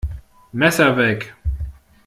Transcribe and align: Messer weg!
Messer 0.51 0.91
weg! 0.97 1.19